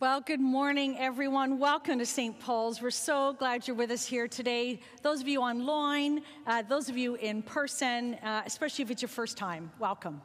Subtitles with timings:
[0.00, 1.58] Well, good morning, everyone.
[1.58, 2.40] Welcome to St.
[2.40, 2.80] Paul's.
[2.80, 4.80] We're so glad you're with us here today.
[5.02, 9.10] Those of you online, uh, those of you in person, uh, especially if it's your
[9.10, 10.22] first time, welcome.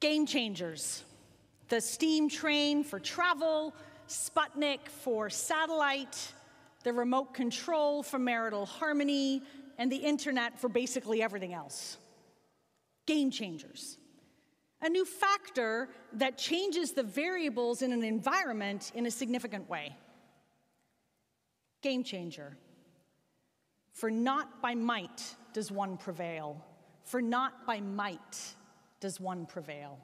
[0.00, 1.04] Game changers
[1.68, 3.72] the steam train for travel,
[4.08, 6.32] Sputnik for satellite,
[6.82, 9.44] the remote control for marital harmony,
[9.78, 11.98] and the internet for basically everything else.
[13.06, 13.97] Game changers
[14.82, 19.96] a new factor that changes the variables in an environment in a significant way.
[21.82, 22.56] Game changer.
[23.92, 26.64] For not by might does one prevail,
[27.04, 28.54] for not by might
[29.00, 29.98] does one prevail.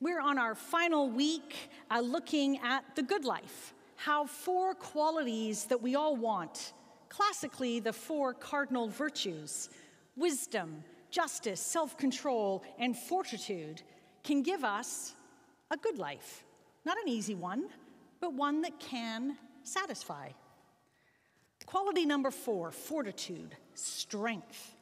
[0.00, 1.56] We're on our final week
[1.90, 6.72] uh, looking at the good life, how four qualities that we all want,
[7.08, 9.70] classically the four cardinal virtues
[10.14, 13.82] wisdom, justice, self control, and fortitude
[14.24, 15.14] can give us
[15.70, 16.44] a good life.
[16.84, 17.68] Not an easy one,
[18.20, 20.30] but one that can satisfy.
[21.66, 24.74] Quality number four fortitude, strength.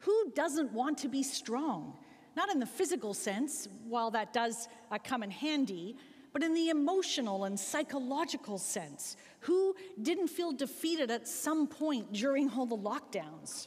[0.00, 1.94] Who doesn't want to be strong?
[2.36, 5.96] Not in the physical sense, while that does uh, come in handy,
[6.32, 9.16] but in the emotional and psychological sense.
[9.40, 13.66] Who didn't feel defeated at some point during all the lockdowns?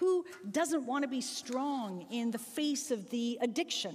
[0.00, 3.94] Who doesn't want to be strong in the face of the addiction,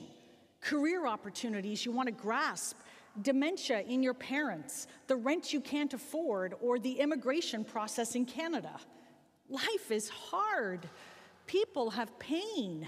[0.62, 2.78] career opportunities you want to grasp,
[3.24, 8.80] dementia in your parents, the rent you can't afford, or the immigration process in Canada?
[9.50, 10.88] Life is hard.
[11.48, 12.88] People have pain.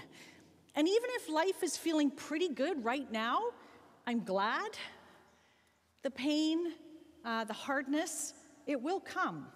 [0.76, 3.46] And even if life is feeling pretty good right now,
[4.06, 4.70] I'm glad.
[6.02, 6.72] The pain,
[7.24, 9.48] uh, the hardness, it will come.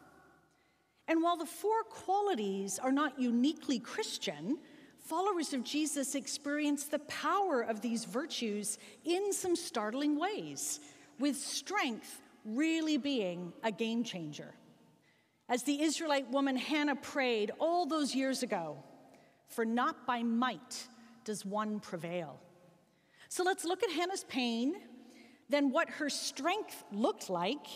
[1.13, 4.57] And while the four qualities are not uniquely Christian,
[4.97, 10.81] followers of Jesus experience the power of these virtues in some startling ways,
[11.19, 14.55] with strength really being a game changer.
[15.51, 18.83] As the Israelite woman Hannah prayed all those years ago,
[19.49, 20.89] for not by might
[21.27, 22.41] does one prevail.
[23.29, 24.77] So let's look at Hannah's pain,
[25.51, 27.67] then what her strength looked like,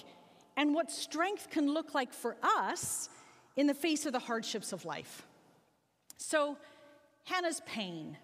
[0.57, 3.11] and what strength can look like for us
[3.57, 5.27] in the face of the hardships of life.
[6.19, 6.57] So,
[7.25, 8.17] Hannah's pain.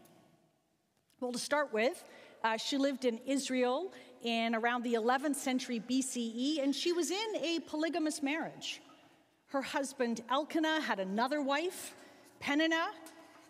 [1.20, 2.04] Well, to start with,
[2.44, 3.92] uh, she lived in Israel
[4.22, 8.80] in around the 11th century BCE, and she was in a polygamous marriage.
[9.46, 11.94] Her husband Elkanah had another wife,
[12.40, 12.88] Peninnah,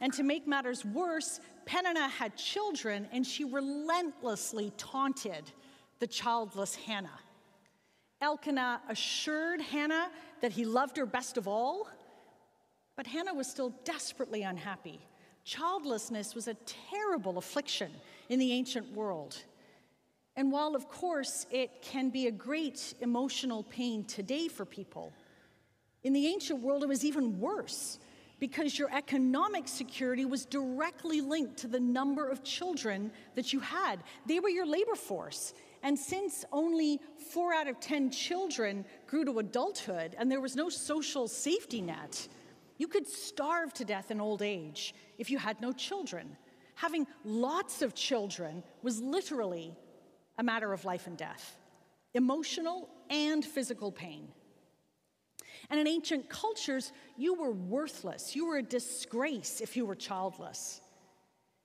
[0.01, 5.45] and to make matters worse, Peninnah had children, and she relentlessly taunted
[6.01, 7.21] the childless Hannah.
[8.21, 10.11] Elkanah assured Hannah
[10.43, 11.89] that he loved her best of all,
[12.97, 15.01] but Hannah was still desperately unhappy.
[15.45, 16.55] Childlessness was a
[16.91, 17.91] terrible affliction
[18.29, 19.37] in the ancient world.
[20.37, 25.13] And while, of course, it can be a great emotional pain today for people,
[26.03, 27.99] in the ancient world it was even worse
[28.43, 34.03] because your economic security was directly linked to the number of children that you had.
[34.27, 35.55] They were your labor force.
[35.85, 36.99] And since only
[37.31, 42.27] four out of 10 children grew to adulthood and there was no social safety net,
[42.79, 46.37] you could starve to death in old age if you had no children.
[46.75, 49.73] Having lots of children was literally
[50.37, 51.57] a matter of life and death,
[52.13, 54.27] emotional and physical pain.
[55.73, 58.37] And in ancient cultures, you were worthless.
[58.37, 60.83] You were a disgrace if you were childless.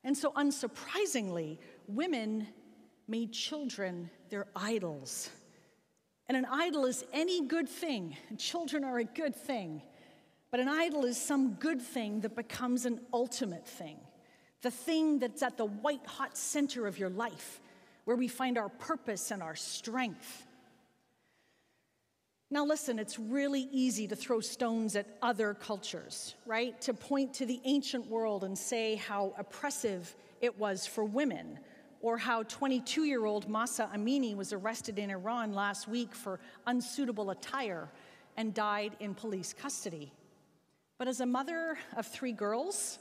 [0.06, 1.58] And so, unsurprisingly,
[1.90, 2.48] women
[3.10, 5.30] made children their idols.
[6.28, 8.16] And an idol is any good thing.
[8.38, 9.82] Children are a good thing.
[10.52, 13.98] But an idol is some good thing that becomes an ultimate thing.
[14.62, 17.60] The thing that's at the white hot center of your life,
[18.06, 20.47] where we find our purpose and our strength.
[22.50, 26.80] Now, listen, it's really easy to throw stones at other cultures, right?
[26.82, 31.60] To point to the ancient world and say how oppressive it was for women
[32.00, 37.32] or how 22 year old Mahsa Amini was arrested in Iran last week for unsuitable
[37.32, 37.90] attire
[38.38, 40.14] and died in police custody.
[40.98, 42.98] But as a mother of three girls,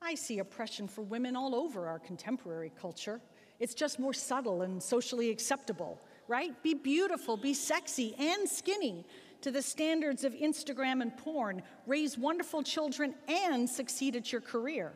[0.00, 3.20] I see oppression for women all over our contemporary culture.
[3.58, 6.62] It's just more subtle and socially acceptable, right?
[6.62, 9.04] Be beautiful, be sexy and skinny
[9.40, 14.92] to the standards of Instagram and porn, raise wonderful children, and succeed at your career.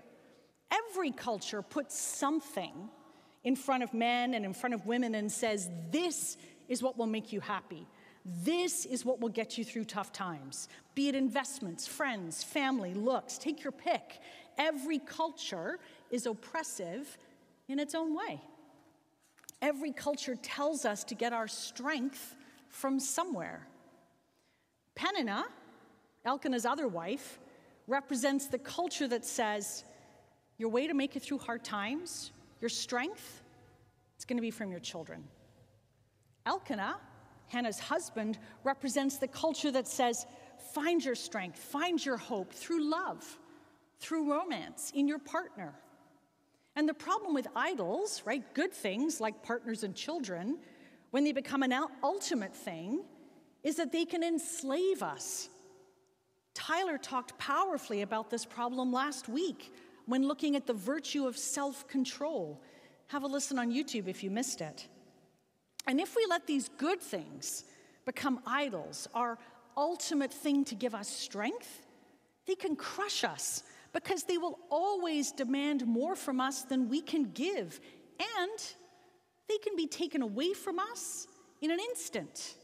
[0.71, 2.89] Every culture puts something
[3.45, 6.37] in front of men and in front of women and says, This
[6.69, 7.87] is what will make you happy.
[8.25, 10.69] This is what will get you through tough times.
[10.95, 14.21] Be it investments, friends, family, looks, take your pick.
[14.59, 15.79] Every culture
[16.11, 17.19] is oppressive
[17.69, 18.41] in its own way.
[19.63, 22.35] Every culture tells us to get our strength
[22.69, 23.69] from somewhere.
[24.97, 25.45] Peninnah,
[26.25, 27.39] Elkanah's other wife,
[27.87, 29.85] represents the culture that says
[30.59, 33.43] your way to make it through hard times, your strength,
[34.17, 35.25] it's going to be from your children.
[36.47, 36.97] Elkanah,
[37.49, 40.27] Hannah's husband, represents the culture that says
[40.73, 43.39] find your strength, find your hope through love,
[43.99, 45.75] through romance, in your partner.
[46.75, 50.59] And the problem with idols, right, good things like partners and children,
[51.11, 53.05] when they become an ultimate thing,
[53.63, 55.49] is that they can enslave us.
[56.55, 59.73] Tyler talked powerfully about this problem last week
[60.07, 62.61] when looking at the virtue of self control.
[63.09, 64.89] Have a listen on YouTube if you missed it.
[65.87, 67.65] And if we let these good things
[68.05, 69.39] become idols, our
[69.77, 71.87] ultimate thing to give us strength,
[72.47, 77.25] they can crush us because they will always demand more from us than we can
[77.33, 77.81] give.
[78.39, 78.59] And
[79.49, 81.27] they can be taken away from us
[81.61, 82.55] in an instant.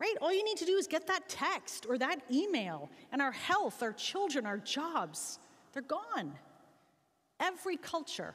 [0.00, 0.14] Right?
[0.20, 3.82] All you need to do is get that text or that email, and our health,
[3.82, 5.40] our children, our jobs,
[5.72, 6.34] they're gone.
[7.40, 8.34] Every culture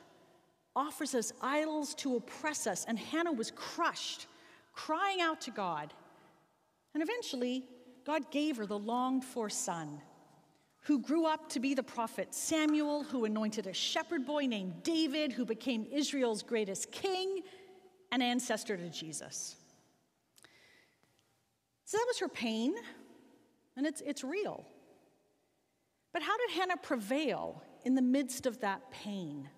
[0.76, 4.28] offers us idols to oppress us, and Hannah was crushed,
[4.74, 5.94] crying out to God.
[6.94, 7.66] And eventually,
[8.06, 10.02] God gave her the longed for son
[10.84, 15.32] who grew up to be the prophet Samuel, who anointed a shepherd boy named David,
[15.32, 17.42] who became Israel's greatest king,
[18.12, 19.56] an ancestor to Jesus.
[21.86, 22.76] So that was her pain,
[23.78, 24.66] and it's, it's real.
[26.12, 29.50] But how did Hannah prevail in the midst of that pain?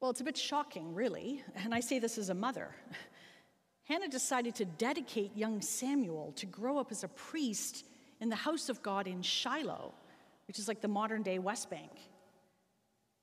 [0.00, 2.74] Well, it's a bit shocking, really, and I say this as a mother.
[3.84, 7.84] Hannah decided to dedicate young Samuel to grow up as a priest
[8.20, 9.92] in the house of God in Shiloh,
[10.46, 11.90] which is like the modern day West Bank.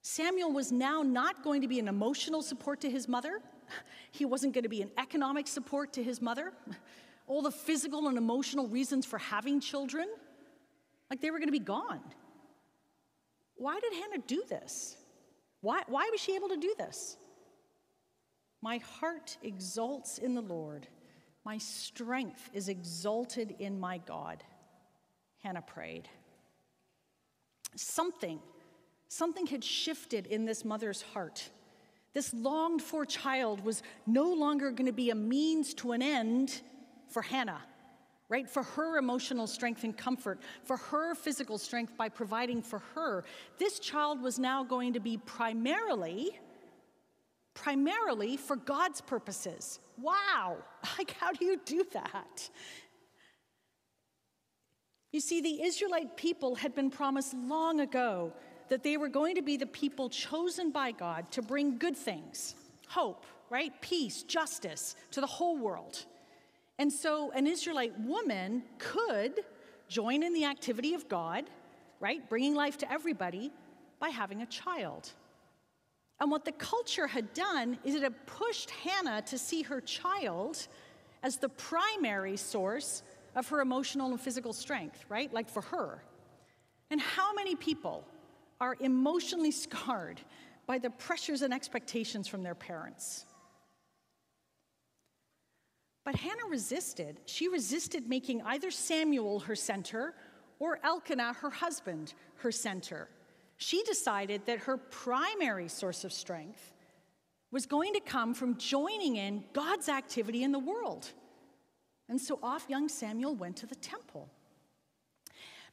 [0.01, 3.39] Samuel was now not going to be an emotional support to his mother.
[4.11, 6.53] He wasn't going to be an economic support to his mother.
[7.27, 10.07] All the physical and emotional reasons for having children,
[11.09, 12.01] like they were going to be gone.
[13.55, 14.97] Why did Hannah do this?
[15.61, 17.17] Why, why was she able to do this?
[18.61, 20.87] My heart exults in the Lord.
[21.45, 24.43] My strength is exalted in my God.
[25.43, 26.07] Hannah prayed.
[27.75, 28.39] Something,
[29.09, 31.49] something had shifted in this mother's heart.
[32.13, 36.61] This longed for child was no longer going to be a means to an end
[37.09, 37.61] for Hannah,
[38.29, 38.49] right?
[38.49, 43.25] For her emotional strength and comfort, for her physical strength by providing for her.
[43.57, 46.39] This child was now going to be primarily,
[47.53, 49.79] primarily for God's purposes.
[49.99, 50.57] Wow!
[50.97, 52.49] Like, how do you do that?
[55.13, 58.33] You see, the Israelite people had been promised long ago
[58.69, 62.55] that they were going to be the people chosen by God to bring good things,
[62.87, 63.71] hope, right?
[63.79, 66.03] Peace, justice to the whole world.
[66.79, 69.41] And so an Israelite woman could
[69.87, 71.45] join in the activity of God,
[71.99, 72.27] right?
[72.27, 73.51] Bringing life to everybody
[73.99, 75.11] by having a child.
[76.19, 80.67] And what the culture had done is it had pushed Hannah to see her child
[81.21, 83.03] as the primary source
[83.35, 85.33] of her emotional and physical strength, right?
[85.33, 86.03] Like for her.
[86.89, 88.05] And how many people
[88.61, 90.19] are emotionally scarred
[90.65, 93.25] by the pressures and expectations from their parents?
[96.03, 97.19] But Hannah resisted.
[97.25, 100.13] She resisted making either Samuel her center
[100.59, 103.07] or Elkanah, her husband, her center.
[103.57, 106.73] She decided that her primary source of strength
[107.51, 111.11] was going to come from joining in God's activity in the world.
[112.09, 114.29] And so off young Samuel went to the temple.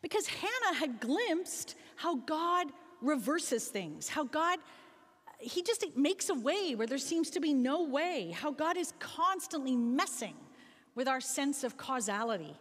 [0.02, 2.68] Because Hannah had glimpsed how God
[3.02, 4.58] reverses things, how God,
[5.38, 8.92] He just makes a way where there seems to be no way, how God is
[8.98, 10.36] constantly messing
[10.94, 12.54] with our sense of causality,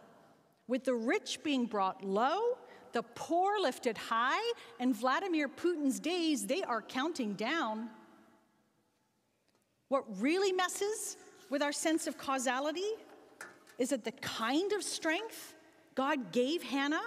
[0.67, 2.57] with the rich being brought low,
[2.91, 7.89] the poor lifted high, and Vladimir Putin's days, they are counting down.
[9.89, 11.17] What really messes
[11.49, 12.91] with our sense of causality
[13.79, 15.55] is that the kind of strength
[15.95, 17.01] God gave Hannah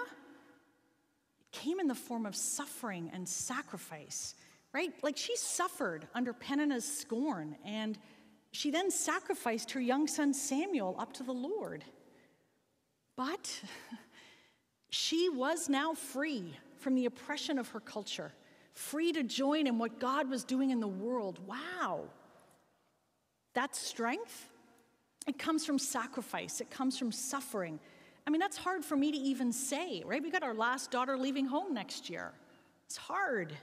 [1.51, 4.35] came in the form of suffering and sacrifice,
[4.73, 4.91] right?
[5.03, 7.97] Like she suffered under Peninnah's scorn, and
[8.51, 11.83] she then sacrificed her young son Samuel up to the Lord.
[13.15, 13.61] But
[14.89, 18.33] she was now free from the oppression of her culture,
[18.73, 21.39] free to join in what God was doing in the world.
[21.47, 22.05] Wow.
[23.53, 24.49] That strength
[25.27, 27.79] it comes from sacrifice, it comes from suffering.
[28.25, 30.21] I mean, that's hard for me to even say, right?
[30.21, 32.31] We got our last daughter leaving home next year.
[32.85, 33.53] It's hard.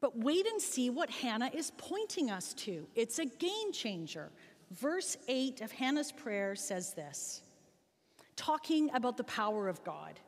[0.00, 2.86] But wait and see what Hannah is pointing us to.
[2.94, 4.30] It's a game changer.
[4.72, 7.42] Verse 8 of Hannah's prayer says this
[8.36, 10.18] talking about the power of God.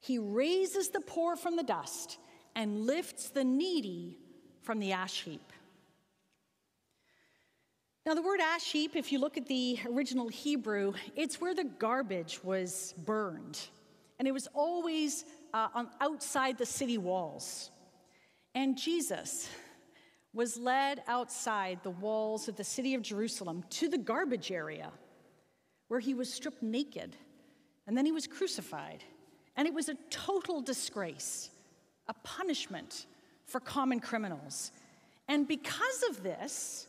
[0.00, 2.18] He raises the poor from the dust
[2.54, 4.18] and lifts the needy
[4.62, 5.52] from the ash heap.
[8.08, 11.64] Now, the word ash heap, if you look at the original Hebrew, it's where the
[11.64, 13.60] garbage was burned.
[14.18, 17.70] And it was always uh, on, outside the city walls.
[18.54, 19.50] And Jesus
[20.32, 24.90] was led outside the walls of the city of Jerusalem to the garbage area
[25.88, 27.14] where he was stripped naked
[27.86, 29.04] and then he was crucified.
[29.54, 31.50] And it was a total disgrace,
[32.06, 33.04] a punishment
[33.44, 34.72] for common criminals.
[35.28, 36.87] And because of this,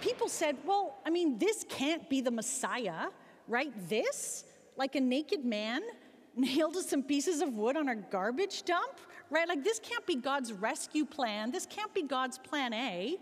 [0.00, 3.08] people said, well, I mean, this can't be the Messiah,
[3.46, 3.72] right?
[3.88, 4.44] This,
[4.76, 5.82] like a naked man
[6.36, 9.48] nailed to some pieces of wood on a garbage dump, right?
[9.48, 11.50] Like, this can't be God's rescue plan.
[11.50, 13.16] This can't be God's plan A.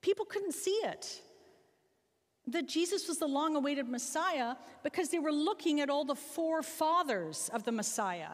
[0.00, 1.20] People couldn't see it
[2.48, 7.50] that Jesus was the long awaited Messiah because they were looking at all the forefathers
[7.52, 8.30] of the Messiah.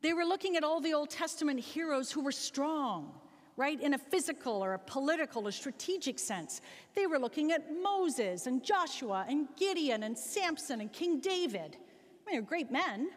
[0.00, 3.12] They were looking at all the Old Testament heroes who were strong,
[3.56, 6.60] right, in a physical or a political or strategic sense.
[6.94, 11.76] They were looking at Moses and Joshua and Gideon and Samson and King David.
[11.76, 13.10] I mean, they're great men.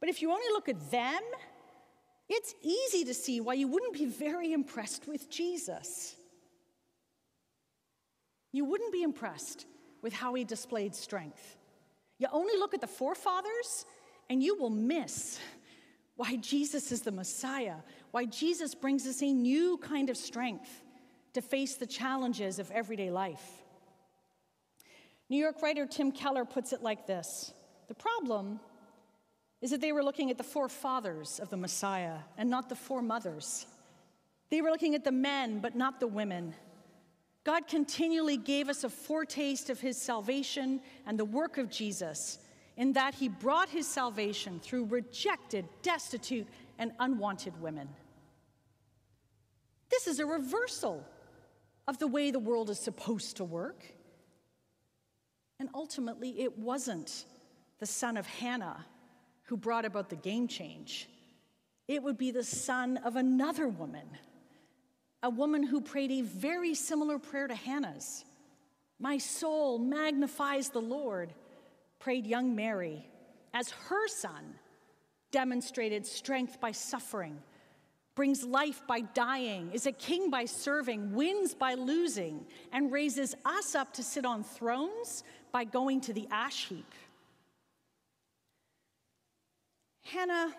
[0.00, 1.20] But if you only look at them,
[2.28, 6.16] it's easy to see why you wouldn't be very impressed with Jesus.
[8.52, 9.66] You wouldn't be impressed
[10.02, 11.56] with how he displayed strength.
[12.18, 13.84] You only look at the forefathers,
[14.30, 15.38] and you will miss
[16.16, 17.76] why Jesus is the Messiah,
[18.12, 20.82] why Jesus brings us a new kind of strength
[21.32, 23.62] to face the challenges of everyday life.
[25.28, 27.52] New York writer Tim Keller puts it like this
[27.88, 28.60] The problem
[29.62, 33.66] is that they were looking at the forefathers of the Messiah and not the foremothers.
[34.50, 36.54] They were looking at the men, but not the women.
[37.44, 42.38] God continually gave us a foretaste of his salvation and the work of Jesus,
[42.76, 46.46] in that he brought his salvation through rejected, destitute,
[46.78, 47.88] and unwanted women.
[49.92, 51.06] This is a reversal
[51.86, 53.84] of the way the world is supposed to work.
[55.60, 57.26] And ultimately, it wasn't
[57.78, 58.84] the son of Hannah
[59.44, 61.08] who brought about the game change,
[61.86, 64.06] it would be the son of another woman
[65.22, 68.24] a woman who prayed a very similar prayer to Hannah's.
[68.98, 71.32] My soul magnifies the Lord,
[72.00, 73.06] prayed young Mary,
[73.54, 74.54] as her son
[75.30, 77.38] demonstrated strength by suffering,
[78.14, 83.74] brings life by dying, is a king by serving, wins by losing, and raises us
[83.74, 86.92] up to sit on thrones by going to the ash heap.
[90.04, 90.54] Hannah,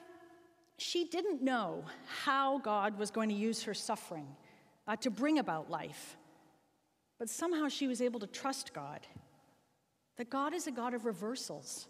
[0.78, 1.84] she didn't know
[2.24, 4.28] how God was going to use her suffering
[4.88, 6.18] uh, to bring about life.
[7.20, 9.02] But somehow she was able to trust God.
[10.18, 11.88] That God is a God of reversals,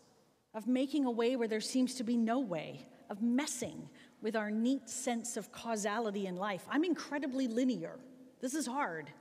[0.54, 3.90] of making a way where there seems to be no way, of messing
[4.24, 6.66] with our neat sense of causality in life.
[6.70, 8.00] I'm incredibly linear.
[8.42, 9.12] This is hard.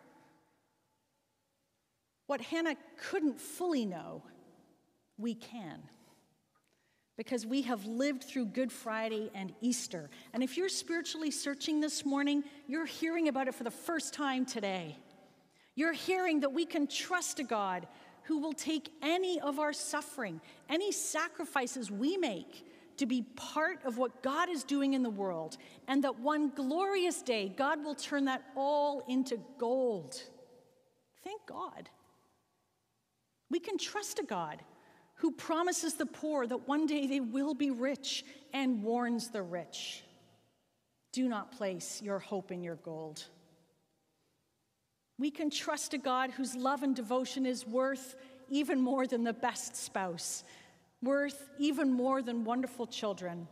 [2.29, 4.23] What Hannah couldn't fully know,
[5.19, 5.83] we can
[7.19, 10.09] because we have lived through Good Friday and Easter.
[10.33, 14.47] And if you're spiritually searching this morning, you're hearing about it for the first time
[14.47, 14.97] today.
[15.75, 17.87] You're hearing that we can trust a God
[18.25, 20.41] who will take any of our suffering,
[20.71, 22.65] any sacrifices we make
[23.03, 25.57] to be part of what God is doing in the world,
[25.89, 30.23] and that one glorious day, God will turn that all into gold.
[31.25, 31.91] Thank God.
[33.51, 34.63] We can trust a God
[35.17, 40.05] who promises the poor that one day they will be rich and warns the rich.
[41.13, 43.25] Do not place your hope in your gold.
[45.19, 48.15] We can trust a God whose love and devotion is worth
[48.49, 50.45] even more than the best spouse,
[51.03, 53.49] worth even more than wonderful children.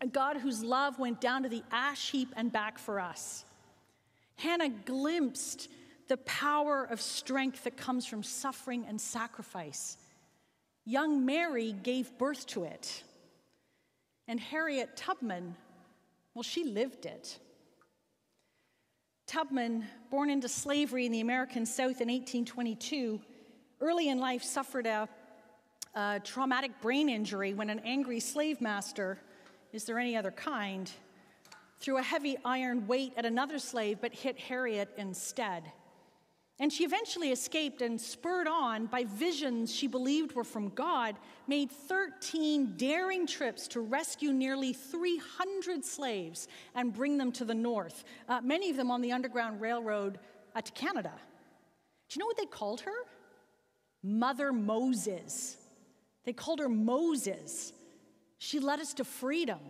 [0.00, 3.44] A God whose love went down to the ash heap and back for us.
[4.36, 5.68] Hannah glimpsed
[6.08, 9.96] the power of strength that comes from suffering and sacrifice.
[10.84, 13.04] Young Mary gave birth to it.
[14.28, 15.54] And Harriet Tubman,
[16.34, 17.38] well, she lived it.
[19.26, 23.20] Tubman, born into slavery in the American South in 1822,
[23.80, 25.08] early in life suffered a,
[25.94, 29.18] a traumatic brain injury when an angry slave master,
[29.72, 30.90] is there any other kind,
[31.80, 35.64] threw a heavy iron weight at another slave but hit Harriet instead.
[36.60, 41.16] And she eventually escaped and, spurred on by visions she believed were from God,
[41.48, 48.04] made 13 daring trips to rescue nearly 300 slaves and bring them to the north,
[48.28, 50.20] uh, many of them on the Underground Railroad
[50.54, 51.12] uh, to Canada.
[52.08, 52.94] Do you know what they called her?
[54.02, 55.56] Mother Moses.
[56.24, 57.72] They called her Moses.
[58.38, 59.60] She led us to freedom.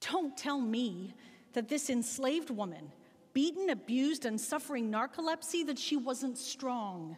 [0.00, 1.14] Don't tell me
[1.52, 2.92] that this enslaved woman
[3.32, 7.16] beaten, abused, and suffering narcolepsy that she wasn't strong.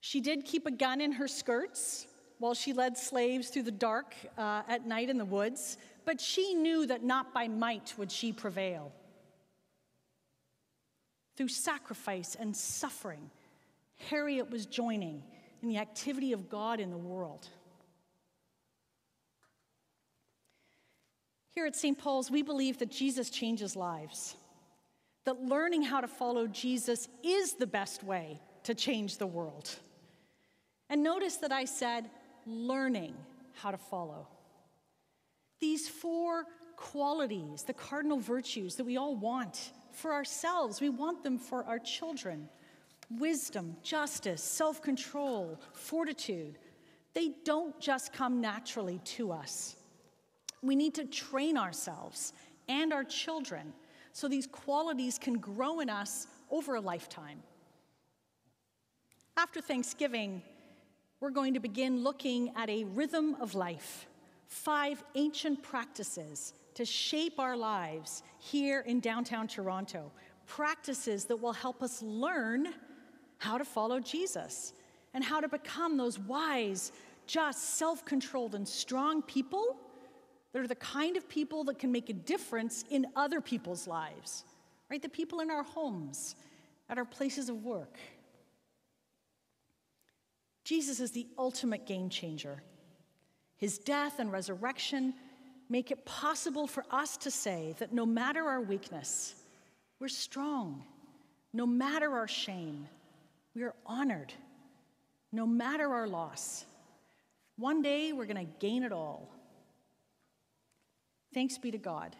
[0.00, 2.06] She did keep a gun in her skirts
[2.38, 6.54] while she led slaves through the dark uh, at night in the woods, but she
[6.54, 8.92] knew that not by might would she prevail.
[11.36, 13.30] Through sacrifice and suffering,
[14.08, 15.22] Harriet was joining
[15.62, 17.48] in the activity of God in the world.
[21.50, 21.98] Here at St.
[21.98, 24.36] Paul's, we believe that Jesus changes lives,
[25.24, 29.68] that learning how to follow Jesus is the best way to change the world.
[30.88, 32.10] And notice that I said
[32.46, 33.14] learning
[33.54, 34.28] how to follow.
[35.60, 36.44] These four
[36.76, 41.80] qualities, the cardinal virtues that we all want for ourselves, we want them for our
[41.80, 42.48] children
[43.10, 46.58] wisdom, justice, self control, fortitude.
[47.14, 49.76] They don't just come naturally to us.
[50.62, 52.32] We need to train ourselves
[52.68, 53.72] and our children
[54.12, 57.42] so these qualities can grow in us over a lifetime.
[59.36, 60.42] After Thanksgiving,
[61.20, 64.06] we're going to begin looking at a rhythm of life,
[64.46, 70.10] five ancient practices to shape our lives here in downtown Toronto,
[70.46, 72.68] practices that will help us learn
[73.38, 74.72] how to follow Jesus
[75.14, 76.92] and how to become those wise,
[77.26, 79.76] just, self controlled, and strong people
[80.52, 84.44] that are the kind of people that can make a difference in other people's lives,
[84.90, 85.02] right?
[85.02, 86.36] The people in our homes,
[86.88, 87.98] at our places of work.
[90.64, 92.62] Jesus is the ultimate game changer.
[93.56, 95.14] His death and resurrection
[95.68, 99.34] make it possible for us to say that no matter our weakness,
[99.98, 100.84] we're strong.
[101.52, 102.86] No matter our shame,
[103.58, 104.32] we are honored.
[105.32, 106.64] No matter our loss,
[107.56, 109.28] one day we're going to gain it all.
[111.34, 112.14] Thanks be to God.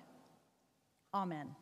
[1.14, 1.54] Amen.